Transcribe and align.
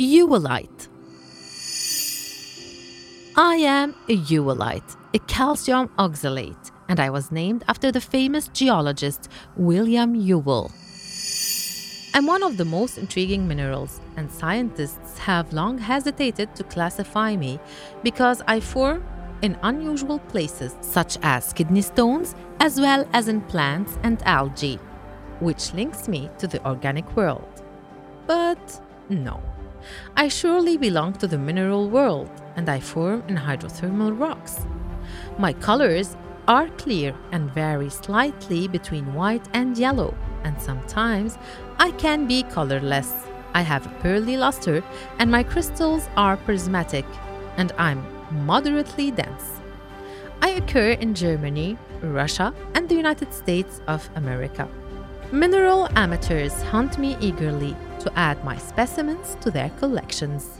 Whewellite. 0.00 0.88
I 3.36 3.56
am 3.56 3.94
a 4.08 4.16
whewellite, 4.16 4.96
a 5.12 5.18
calcium 5.18 5.88
oxalate, 5.98 6.70
and 6.88 6.98
I 6.98 7.10
was 7.10 7.30
named 7.30 7.64
after 7.68 7.92
the 7.92 8.00
famous 8.00 8.48
geologist 8.48 9.28
William 9.58 10.14
Whewell. 10.14 10.70
I'm 12.14 12.24
one 12.24 12.42
of 12.42 12.56
the 12.56 12.64
most 12.64 12.96
intriguing 12.96 13.46
minerals, 13.46 14.00
and 14.16 14.32
scientists 14.32 15.18
have 15.18 15.52
long 15.52 15.76
hesitated 15.76 16.56
to 16.56 16.64
classify 16.64 17.36
me 17.36 17.60
because 18.02 18.40
I 18.48 18.60
form 18.60 19.04
in 19.42 19.58
unusual 19.62 20.18
places, 20.18 20.74
such 20.80 21.18
as 21.20 21.52
kidney 21.52 21.82
stones, 21.82 22.34
as 22.58 22.80
well 22.80 23.06
as 23.12 23.28
in 23.28 23.42
plants 23.42 23.98
and 24.02 24.22
algae, 24.22 24.80
which 25.40 25.74
links 25.74 26.08
me 26.08 26.30
to 26.38 26.46
the 26.46 26.66
organic 26.66 27.14
world. 27.14 27.62
But 28.26 28.80
no. 29.10 29.42
I 30.16 30.28
surely 30.28 30.76
belong 30.76 31.14
to 31.14 31.26
the 31.26 31.38
mineral 31.38 31.88
world 31.88 32.30
and 32.56 32.68
I 32.68 32.80
form 32.80 33.22
in 33.28 33.36
hydrothermal 33.36 34.18
rocks. 34.18 34.60
My 35.38 35.52
colors 35.52 36.16
are 36.48 36.68
clear 36.68 37.14
and 37.32 37.52
vary 37.52 37.90
slightly 37.90 38.68
between 38.68 39.14
white 39.14 39.46
and 39.52 39.78
yellow, 39.78 40.14
and 40.44 40.60
sometimes 40.60 41.38
I 41.78 41.90
can 41.92 42.26
be 42.26 42.42
colorless. 42.42 43.26
I 43.54 43.62
have 43.62 43.86
a 43.86 43.94
pearly 44.00 44.36
luster 44.36 44.82
and 45.18 45.30
my 45.30 45.42
crystals 45.42 46.08
are 46.16 46.36
prismatic, 46.36 47.06
and 47.56 47.72
I'm 47.78 48.04
moderately 48.30 49.10
dense. 49.10 49.60
I 50.42 50.50
occur 50.50 50.92
in 50.92 51.14
Germany, 51.14 51.76
Russia, 52.00 52.54
and 52.74 52.88
the 52.88 52.94
United 52.94 53.32
States 53.34 53.82
of 53.86 54.08
America. 54.16 54.68
Mineral 55.32 55.88
amateurs 55.96 56.62
hunt 56.62 56.98
me 56.98 57.16
eagerly 57.20 57.76
to 58.00 58.12
add 58.18 58.42
my 58.44 58.56
specimens 58.56 59.36
to 59.40 59.50
their 59.50 59.70
collections. 59.70 60.58